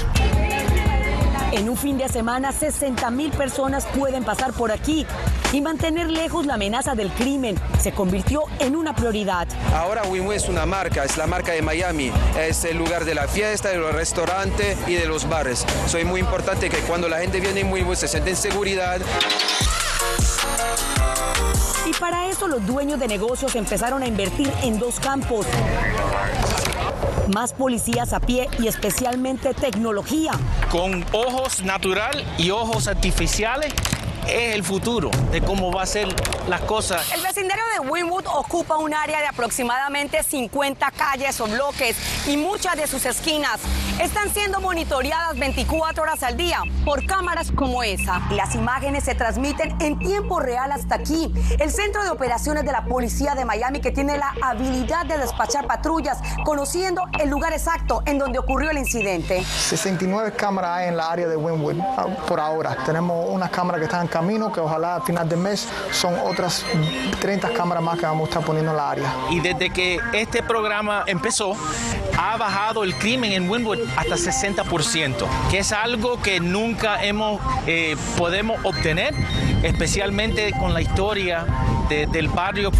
En 1.52 1.70
un 1.70 1.78
fin 1.78 1.96
de 1.96 2.10
semana, 2.10 2.52
60 2.52 3.10
mil 3.10 3.30
personas 3.30 3.86
pueden 3.86 4.24
pasar 4.24 4.52
por 4.52 4.70
aquí 4.70 5.06
y 5.52 5.60
mantener 5.60 6.10
lejos 6.10 6.46
la 6.46 6.54
amenaza 6.54 6.94
del 6.94 7.10
crimen 7.12 7.56
se 7.78 7.92
convirtió 7.92 8.44
en 8.58 8.74
una 8.74 8.94
prioridad. 8.96 9.46
Ahora 9.74 10.02
Wynwood 10.04 10.34
es 10.34 10.48
una 10.48 10.66
marca, 10.66 11.04
es 11.04 11.16
la 11.16 11.26
marca 11.26 11.52
de 11.52 11.62
Miami, 11.62 12.10
es 12.38 12.64
el 12.64 12.78
lugar 12.78 13.04
de 13.04 13.14
la 13.14 13.28
fiesta, 13.28 13.68
de 13.68 13.76
los 13.76 13.94
restaurantes 13.94 14.78
y 14.86 14.94
de 14.94 15.06
los 15.06 15.28
bares. 15.28 15.66
Soy 15.86 16.04
muy 16.04 16.20
importante 16.20 16.70
que 16.70 16.78
cuando 16.78 17.08
la 17.08 17.18
gente 17.18 17.40
viene 17.40 17.60
en 17.60 17.72
Wynwood 17.72 17.96
se 17.96 18.08
siente 18.08 18.30
en 18.30 18.36
seguridad. 18.36 19.00
Y 21.86 21.92
para 21.94 22.28
eso 22.28 22.48
los 22.48 22.66
dueños 22.66 22.98
de 22.98 23.08
negocios 23.08 23.54
empezaron 23.54 24.02
a 24.02 24.06
invertir 24.06 24.50
en 24.62 24.78
dos 24.78 24.98
campos. 25.00 25.46
Más 27.34 27.52
policías 27.52 28.12
a 28.12 28.20
pie 28.20 28.48
y 28.58 28.68
especialmente 28.68 29.54
tecnología. 29.54 30.32
Con 30.70 31.04
ojos 31.12 31.62
natural 31.62 32.24
y 32.38 32.50
ojos 32.50 32.88
artificiales 32.88 33.72
es 34.26 34.54
el 34.54 34.64
futuro 34.64 35.10
de 35.30 35.40
cómo 35.40 35.72
va 35.72 35.82
a 35.82 35.86
ser 35.86 36.08
las 36.48 36.60
cosas. 36.62 37.12
El 37.12 37.22
vecindario 37.22 37.64
de 37.74 37.88
Wynwood 37.88 38.26
ocupa 38.26 38.76
un 38.76 38.94
área 38.94 39.20
de 39.20 39.26
aproximadamente 39.26 40.22
50 40.22 40.90
calles 40.92 41.40
o 41.40 41.46
bloques 41.46 41.96
y 42.26 42.36
muchas 42.36 42.76
de 42.76 42.86
sus 42.86 43.04
esquinas 43.06 43.60
están 44.00 44.30
siendo 44.30 44.60
monitoreadas 44.60 45.38
24 45.38 46.02
horas 46.02 46.22
al 46.22 46.36
día 46.36 46.62
por 46.84 47.06
cámaras 47.06 47.52
como 47.52 47.82
esa. 47.82 48.20
Las 48.30 48.54
imágenes 48.54 49.04
se 49.04 49.14
transmiten 49.14 49.76
en 49.80 49.98
tiempo 49.98 50.40
real 50.40 50.72
hasta 50.72 50.96
aquí, 50.96 51.32
el 51.58 51.70
centro 51.70 52.02
de 52.02 52.10
operaciones 52.10 52.64
de 52.64 52.72
la 52.72 52.84
policía 52.84 53.34
de 53.34 53.44
Miami 53.44 53.80
que 53.80 53.90
tiene 53.90 54.18
la 54.18 54.34
habilidad 54.42 55.06
de 55.06 55.18
despachar 55.18 55.66
patrullas 55.66 56.18
conociendo 56.44 57.02
el 57.20 57.28
lugar 57.28 57.52
exacto 57.52 58.02
en 58.06 58.18
donde 58.18 58.38
ocurrió 58.38 58.70
el 58.70 58.78
incidente. 58.78 59.44
69 59.44 60.32
cámaras 60.32 60.78
hay 60.78 60.88
en 60.88 60.96
la 60.96 61.10
área 61.10 61.28
de 61.28 61.36
Wynwood 61.36 61.80
ah, 61.80 62.06
por 62.26 62.40
ahora. 62.40 62.76
Tenemos 62.84 63.28
unas 63.28 63.50
cámaras 63.50 63.78
que 63.78 63.84
están 63.84 64.08
camino, 64.12 64.52
que 64.52 64.60
ojalá 64.60 64.96
al 64.96 65.02
final 65.02 65.26
del 65.28 65.38
mes 65.38 65.66
son 65.90 66.14
otras 66.24 66.64
30 67.20 67.48
cámaras 67.54 67.82
más 67.82 67.98
que 67.98 68.04
vamos 68.06 68.26
a 68.26 68.30
estar 68.30 68.44
poniendo 68.44 68.70
en 68.72 68.76
la 68.76 68.90
área. 68.90 69.12
Y 69.30 69.40
desde 69.40 69.70
que 69.70 69.98
este 70.12 70.42
programa 70.42 71.04
empezó, 71.06 71.56
ha 72.18 72.36
bajado 72.36 72.84
el 72.84 72.94
crimen 72.96 73.32
en 73.32 73.48
Wynwood 73.48 73.78
hasta 73.96 74.16
60%, 74.16 75.24
que 75.50 75.58
es 75.60 75.72
algo 75.72 76.20
que 76.20 76.40
nunca 76.40 77.02
hemos 77.02 77.40
eh, 77.66 77.96
podemos 78.18 78.58
obtener, 78.64 79.14
especialmente 79.62 80.52
con 80.60 80.74
la 80.74 80.82
historia 80.82 81.46
de- 81.88 82.06
del 82.06 82.28
barrio. 82.28 82.70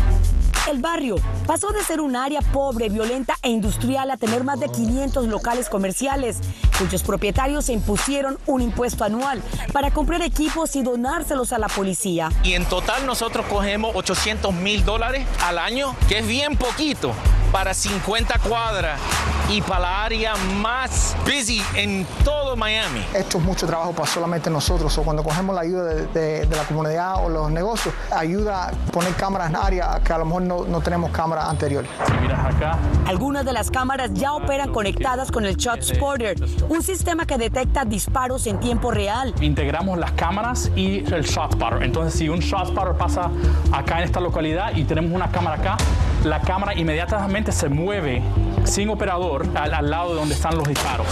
El 0.71 0.81
barrio 0.81 1.17
pasó 1.47 1.73
de 1.73 1.83
ser 1.83 2.01
un 2.01 2.15
área 2.15 2.41
pobre, 2.41 2.89
violenta 2.89 3.35
e 3.43 3.49
industrial 3.49 4.11
a 4.13 4.17
tener 4.17 4.45
más 4.45 4.61
de 4.61 4.69
500 4.69 5.27
locales 5.27 5.69
comerciales, 5.69 6.39
cuyos 6.79 7.03
propietarios 7.03 7.67
se 7.67 7.73
impusieron 7.73 8.39
un 8.47 8.63
impuesto 8.63 9.03
anual 9.03 9.43
para 9.73 9.91
comprar 9.91 10.23
equipos 10.23 10.77
y 10.77 10.83
donárselos 10.83 11.53
a 11.53 11.59
la 11.59 11.67
policía. 11.67 12.31
Y 12.45 12.53
en 12.53 12.65
total 12.65 13.07
nosotros 13.07 13.45
cogemos 13.47 13.91
800 13.97 14.55
mil 14.55 14.85
dólares 14.85 15.27
al 15.45 15.59
año, 15.59 15.97
que 16.09 16.19
es 16.19 16.27
bien 16.29 16.57
poquito 16.57 17.13
para 17.51 17.75
50 17.75 18.39
cuadras 18.39 19.01
y 19.49 19.61
para 19.63 19.81
la 19.81 20.05
área 20.05 20.35
más 20.61 21.17
busy 21.25 21.63
en 21.75 22.07
todo 22.25 22.57
Miami. 22.57 23.05
Esto 23.15 23.39
es 23.39 23.45
mucho 23.45 23.67
trabajo 23.67 23.93
para 23.93 24.09
solamente 24.09 24.49
nosotros, 24.51 24.97
o 24.99 25.03
cuando 25.03 25.23
cogemos 25.23 25.55
la 25.55 25.63
ayuda 25.63 25.85
de, 25.85 26.07
de- 26.07 26.47
de 26.47 26.57
la 26.57 26.65
comunidad 26.65 27.25
o 27.25 27.29
los 27.29 27.51
negocios, 27.51 27.95
ayuda 28.15 28.69
a 28.69 28.71
poner 28.93 29.13
cámaras 29.15 29.51
en 29.51 29.57
áreas 29.57 30.01
que 30.01 30.13
a 30.13 30.19
lo 30.19 30.25
mejor 30.25 30.43
no, 30.43 30.65
no 30.65 30.81
tenemos 30.81 31.11
cámaras 31.11 31.49
anteriores. 31.49 31.91
Miras 32.21 32.45
acá. 32.55 32.79
Algunas 33.07 33.45
de 33.45 33.53
las 33.53 33.71
cámaras 33.71 34.11
ya 34.15 34.33
operan 34.35 34.73
conectadas 34.73 35.31
con 35.31 35.45
el 35.45 35.57
Shot 35.57 35.83
Spotter, 35.83 36.37
un 36.69 36.83
sistema 36.83 37.27
que 37.27 37.37
detecta 37.39 37.85
disparos 37.85 38.47
en 38.47 38.59
tiempo 38.61 38.91
real. 38.91 39.35
integramos 39.41 39.99
las 39.99 40.13
cámaras 40.13 40.71
y 40.77 40.99
el 41.13 41.23
shot 41.25 41.53
spotter. 41.53 41.83
Entonces, 41.83 42.15
si 42.19 42.29
un 42.29 42.39
shot 42.41 42.69
spotter 42.69 42.95
pasa 42.97 43.31
acá 43.73 43.99
en 43.99 44.05
esta 44.05 44.21
localidad 44.21 44.75
y 44.75 44.85
tenemos 44.85 45.13
una 45.13 45.31
cámara 45.31 45.57
acá, 45.57 45.77
la 46.25 46.41
cámara 46.41 46.75
inmediatamente 46.75 47.53
se 47.53 47.69
mueve 47.69 48.23
sin 48.65 48.89
operador 48.91 49.47
al, 49.55 49.75
al 49.75 49.91
lado 49.91 50.11
de 50.11 50.15
donde 50.17 50.35
están 50.35 50.57
los 50.57 50.67
disparos. 50.67 51.07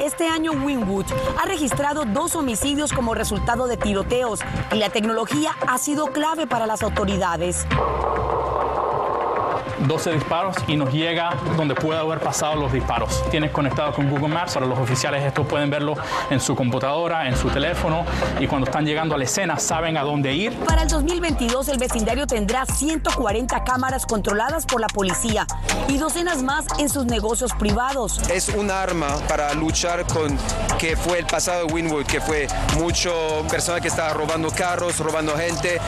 este 0.00 0.28
año 0.28 0.52
Winwood 0.52 1.06
ha 1.42 1.46
registrado 1.46 2.04
dos 2.04 2.36
homicidios 2.36 2.92
como 2.92 3.14
resultado 3.14 3.66
de 3.66 3.76
tiroteos 3.76 4.40
y 4.72 4.76
la 4.76 4.90
tecnología 4.90 5.52
ha 5.66 5.76
sido 5.78 6.06
clave 6.12 6.46
para 6.46 6.66
las 6.66 6.82
autoridades. 6.82 7.66
12 9.86 10.12
disparos 10.12 10.56
y 10.66 10.76
nos 10.76 10.92
llega 10.92 11.34
donde 11.56 11.74
puede 11.74 12.00
haber 12.00 12.20
pasado 12.20 12.56
los 12.56 12.72
disparos. 12.72 13.22
Tienes 13.30 13.50
conectado 13.50 13.92
con 13.92 14.08
Google 14.10 14.28
Maps, 14.28 14.56
ahora 14.56 14.66
los 14.66 14.78
oficiales 14.78 15.22
estos 15.24 15.46
pueden 15.46 15.70
verlo 15.70 15.94
en 16.30 16.40
su 16.40 16.54
computadora, 16.54 17.28
en 17.28 17.36
su 17.36 17.48
teléfono 17.48 18.04
y 18.40 18.46
cuando 18.46 18.66
están 18.66 18.84
llegando 18.84 19.14
a 19.14 19.18
la 19.18 19.24
escena 19.24 19.58
saben 19.58 19.96
a 19.96 20.02
dónde 20.02 20.34
ir. 20.34 20.52
Para 20.66 20.82
el 20.82 20.88
2022 20.88 21.68
el 21.68 21.78
vecindario 21.78 22.26
tendrá 22.26 22.66
140 22.66 23.64
cámaras 23.64 24.06
controladas 24.06 24.66
por 24.66 24.80
la 24.80 24.88
policía 24.88 25.46
y 25.88 25.98
docenas 25.98 26.42
más 26.42 26.66
en 26.78 26.88
sus 26.88 27.06
negocios 27.06 27.52
privados. 27.58 28.18
Es 28.30 28.48
un 28.48 28.70
arma 28.70 29.08
para 29.28 29.52
luchar 29.54 30.04
con 30.06 30.36
que 30.78 30.96
fue 30.96 31.18
el 31.18 31.26
pasado 31.26 31.66
de 31.66 31.72
Winwood, 31.72 32.04
que 32.06 32.20
fue 32.20 32.46
mucho 32.78 33.12
personas 33.50 33.80
que 33.80 33.88
estaban 33.88 34.16
robando 34.16 34.50
carros, 34.50 34.98
robando 34.98 35.36
gente. 35.36 35.80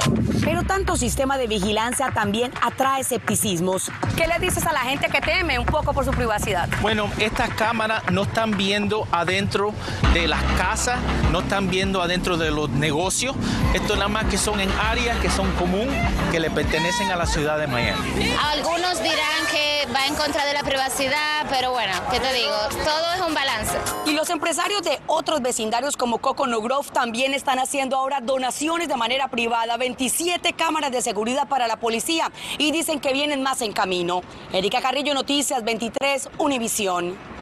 Pero 0.45 0.63
tanto 0.63 0.97
sistema 0.97 1.39
de 1.39 1.47
vigilancia 1.47 2.11
también 2.13 2.53
atrae 2.63 3.01
escepticismos. 3.01 3.86
¿Qué 4.17 4.27
le 4.27 4.39
dices 4.39 4.67
a 4.67 4.73
la 4.73 4.81
gente 4.81 5.09
que 5.09 5.21
teme 5.21 5.59
un 5.59 5.67
poco 5.67 5.93
por 5.93 6.05
su 6.05 6.11
privacidad? 6.11 6.69
Bueno, 6.81 7.11
estas 7.19 7.51
cámaras 7.51 8.03
no 8.11 8.23
están 8.23 8.57
viendo 8.57 9.07
adentro 9.13 9.75
de 10.15 10.27
las 10.29 10.43
casas, 10.59 10.99
no 11.33 11.41
están 11.41 11.69
viendo 11.69 12.03
adentro 12.03 12.37
de 12.37 12.51
los 12.51 12.71
negocios. 12.71 13.37
Esto 13.75 13.97
nada 13.97 14.09
más 14.09 14.25
que 14.27 14.39
son 14.39 14.61
en 14.61 14.71
áreas 14.73 15.19
que 15.19 15.31
son 15.31 15.51
común, 15.53 15.89
que 16.31 16.41
le 16.41 16.51
pertenecen 16.51 17.11
a 17.11 17.17
la 17.17 17.27
ciudad 17.27 17.59
de 17.59 17.67
Miami. 17.67 18.35
Algunos 18.53 19.03
dirán 19.03 19.47
que 19.51 19.76
va 19.97 20.07
en 20.07 20.15
contra 20.15 20.45
de 20.45 20.53
la 20.53 20.63
privacidad, 20.63 21.47
pero 21.49 21.73
bueno, 21.73 21.93
¿qué 22.11 22.21
te 22.21 22.33
digo? 22.35 22.53
Todo 22.85 23.15
es 23.15 23.21
un 23.27 23.35
balance. 23.35 23.73
Y 24.05 24.13
los 24.13 24.29
empresarios 24.29 24.83
de 24.83 25.01
otros 25.07 25.41
vecindarios 25.41 25.97
como 25.97 26.19
Coconut 26.19 26.63
Grove 26.63 26.89
también 26.93 27.33
están 27.33 27.59
haciendo 27.59 27.97
ahora 27.97 28.21
donaciones 28.21 28.89
de 28.89 28.97
manera 28.97 29.29
privada, 29.29 29.77
27 29.77 30.53
cámaras 30.53 30.93
de 30.93 31.01
seguridad 31.01 31.49
para 31.49 31.67
la 31.67 31.79
policía 31.79 32.31
y 32.59 32.73
dicen 32.73 33.01
que 33.01 33.13
vienen 33.13 33.43
más 33.43 33.63
en 33.63 33.73
camino. 33.73 34.21
Erika 34.53 34.83
Carrillo, 34.83 35.15
Noticias 35.15 35.65
23, 35.65 36.29
Univisión. 36.39 37.36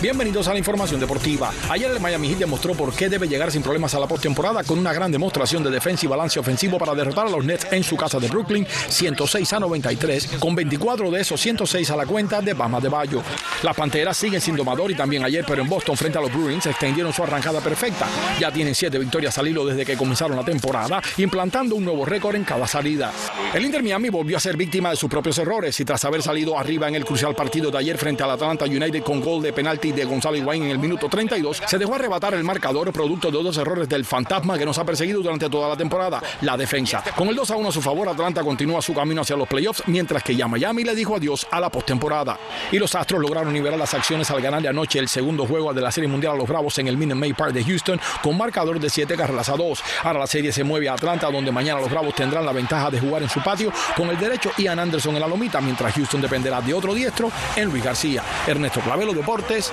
Bienvenidos 0.00 0.46
a 0.46 0.52
la 0.52 0.58
información 0.60 1.00
deportiva. 1.00 1.52
Ayer 1.68 1.90
el 1.90 1.98
Miami 1.98 2.28
Heat 2.28 2.38
demostró 2.38 2.72
por 2.74 2.94
qué 2.94 3.08
debe 3.08 3.26
llegar 3.26 3.50
sin 3.50 3.62
problemas 3.62 3.94
a 3.94 3.98
la 3.98 4.06
postemporada 4.06 4.62
con 4.62 4.78
una 4.78 4.92
gran 4.92 5.10
demostración 5.10 5.64
de 5.64 5.72
defensa 5.72 6.06
y 6.06 6.08
balance 6.08 6.38
ofensivo 6.38 6.78
para 6.78 6.94
derrotar 6.94 7.26
a 7.26 7.30
los 7.30 7.44
Nets 7.44 7.66
en 7.72 7.82
su 7.82 7.96
casa 7.96 8.20
de 8.20 8.28
Brooklyn 8.28 8.64
106 8.64 9.52
a 9.54 9.58
93, 9.58 10.36
con 10.38 10.54
24 10.54 11.10
de 11.10 11.20
esos 11.20 11.40
106 11.40 11.90
a 11.90 11.96
la 11.96 12.06
cuenta 12.06 12.40
de 12.40 12.54
Bama 12.54 12.78
de 12.78 12.88
Bayo. 12.88 13.24
Las 13.64 13.74
Panteras 13.74 14.16
siguen 14.16 14.40
sin 14.40 14.54
domador 14.54 14.88
y 14.92 14.94
también 14.94 15.24
ayer, 15.24 15.44
pero 15.44 15.62
en 15.62 15.68
Boston 15.68 15.96
frente 15.96 16.16
a 16.16 16.20
los 16.20 16.32
Bruins 16.32 16.64
extendieron 16.66 17.12
su 17.12 17.24
arrancada 17.24 17.60
perfecta. 17.60 18.06
Ya 18.38 18.52
tienen 18.52 18.76
7 18.76 18.96
victorias 19.00 19.36
al 19.38 19.48
hilo 19.48 19.66
desde 19.66 19.84
que 19.84 19.96
comenzaron 19.96 20.36
la 20.36 20.44
temporada, 20.44 21.02
implantando 21.16 21.74
un 21.74 21.84
nuevo 21.84 22.04
récord 22.04 22.36
en 22.36 22.44
cada 22.44 22.68
salida. 22.68 23.10
El 23.52 23.64
Inter 23.64 23.82
Miami 23.82 24.10
volvió 24.10 24.36
a 24.36 24.40
ser 24.40 24.56
víctima 24.56 24.90
de 24.90 24.96
sus 24.96 25.10
propios 25.10 25.36
errores 25.38 25.80
y 25.80 25.84
tras 25.84 26.04
haber 26.04 26.22
salido 26.22 26.56
arriba 26.56 26.86
en 26.86 26.94
el 26.94 27.04
crucial 27.04 27.34
partido 27.34 27.72
de 27.72 27.78
ayer 27.78 27.98
frente 27.98 28.22
al 28.22 28.30
Atlanta 28.30 28.64
United 28.64 29.02
con 29.02 29.20
gol 29.20 29.42
de 29.42 29.52
de 29.92 30.04
Gonzalo 30.04 30.36
Higuaín 30.36 30.64
en 30.64 30.70
el 30.70 30.78
minuto 30.78 31.08
32, 31.08 31.62
se 31.66 31.78
dejó 31.78 31.94
arrebatar 31.94 32.34
el 32.34 32.44
marcador 32.44 32.92
producto 32.92 33.30
de 33.30 33.42
dos 33.42 33.56
errores 33.56 33.88
del 33.88 34.04
fantasma 34.04 34.58
que 34.58 34.64
nos 34.64 34.78
ha 34.78 34.84
perseguido 34.84 35.22
durante 35.22 35.48
toda 35.48 35.68
la 35.68 35.76
temporada, 35.76 36.22
la 36.42 36.56
defensa. 36.56 37.02
Con 37.16 37.28
el 37.28 37.36
2 37.36 37.50
a 37.50 37.56
1 37.56 37.68
a 37.68 37.72
su 37.72 37.82
favor, 37.82 38.08
Atlanta 38.08 38.42
continúa 38.42 38.82
su 38.82 38.94
camino 38.94 39.22
hacia 39.22 39.36
los 39.36 39.48
playoffs, 39.48 39.82
mientras 39.86 40.22
que 40.22 40.36
ya 40.36 40.48
Miami 40.48 40.84
le 40.84 40.94
dijo 40.94 41.16
adiós 41.16 41.46
a 41.50 41.60
la 41.60 41.70
postemporada. 41.70 42.38
Y 42.72 42.78
los 42.78 42.94
Astros 42.94 43.20
lograron 43.20 43.52
nivelar 43.52 43.78
las 43.78 43.94
acciones 43.94 44.30
al 44.30 44.40
ganarle 44.40 44.68
anoche 44.68 44.98
el 44.98 45.08
segundo 45.08 45.46
juego 45.46 45.72
de 45.72 45.80
la 45.80 45.90
Serie 45.90 46.08
Mundial 46.08 46.34
a 46.34 46.36
los 46.36 46.48
Bravos 46.48 46.78
en 46.78 46.88
el 46.88 46.96
Minute 46.96 47.18
Maid 47.18 47.34
Park 47.34 47.52
de 47.52 47.64
Houston 47.64 48.00
con 48.22 48.36
marcador 48.36 48.80
de 48.80 48.90
7 48.90 49.16
carreras 49.16 49.48
a 49.48 49.56
2. 49.56 49.82
Ahora 50.04 50.20
la 50.20 50.26
serie 50.26 50.52
se 50.52 50.64
mueve 50.64 50.88
a 50.88 50.94
Atlanta, 50.94 51.30
donde 51.30 51.52
mañana 51.52 51.80
los 51.80 51.90
Bravos 51.90 52.14
tendrán 52.14 52.44
la 52.44 52.52
ventaja 52.52 52.90
de 52.90 53.00
jugar 53.00 53.22
en 53.22 53.28
su 53.28 53.40
patio 53.42 53.72
con 53.96 54.08
el 54.10 54.18
derecho 54.18 54.50
Ian 54.58 54.78
Anderson 54.78 55.14
en 55.14 55.20
la 55.20 55.28
lomita, 55.28 55.60
mientras 55.60 55.94
Houston 55.94 56.20
dependerá 56.20 56.60
de 56.60 56.74
otro 56.74 56.94
diestro, 56.94 57.30
en 57.56 57.68
Luis 57.68 57.84
García. 57.84 58.22
Ernesto 58.46 58.80
Clavelo 58.80 59.12
Deportes 59.12 59.72